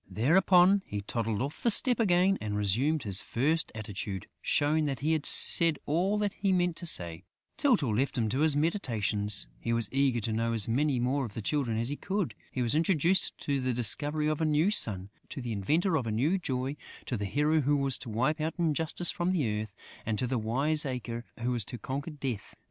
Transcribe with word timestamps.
Thereupon, 0.09 0.81
he 0.87 1.01
toddled 1.01 1.43
off 1.43 1.61
the 1.61 1.69
step 1.69 1.99
again 1.99 2.39
and 2.41 2.57
resumed 2.57 3.03
his 3.03 3.21
first 3.21 3.71
attitude, 3.75 4.25
showing 4.41 4.85
that 4.85 5.01
he 5.01 5.11
had 5.13 5.27
said 5.27 5.77
all 5.85 6.17
that 6.17 6.33
he 6.33 6.51
meant 6.51 6.75
to 6.77 6.87
say. 6.87 7.23
Tyltyl 7.55 7.95
left 7.95 8.17
him 8.17 8.27
to 8.29 8.39
his 8.39 8.55
meditations; 8.55 9.45
he 9.59 9.71
was 9.71 9.93
eager 9.93 10.19
to 10.21 10.33
know 10.33 10.53
as 10.53 10.67
many 10.67 10.99
more 10.99 11.23
of 11.23 11.35
the 11.35 11.41
Children 11.43 11.77
as 11.77 11.89
he 11.89 11.97
could. 11.97 12.33
He 12.51 12.63
was 12.63 12.73
introduced 12.73 13.37
to 13.41 13.61
the 13.61 13.73
discoverer 13.73 14.31
of 14.31 14.41
a 14.41 14.45
new 14.45 14.71
sun, 14.71 15.11
to 15.29 15.39
the 15.39 15.51
inventor 15.51 15.95
of 15.95 16.07
a 16.07 16.11
new 16.11 16.39
joy, 16.39 16.77
to 17.05 17.15
the 17.15 17.25
hero 17.25 17.61
who 17.61 17.77
was 17.77 17.99
to 17.99 18.09
wipe 18.09 18.41
out 18.41 18.55
injustice 18.57 19.11
from 19.11 19.31
the 19.31 19.61
earth 19.61 19.75
and 20.03 20.17
to 20.17 20.25
the 20.25 20.39
wiseacre 20.39 21.25
who 21.41 21.51
was 21.51 21.63
to 21.65 21.77
conquer 21.77 22.09
Death.... 22.09 22.55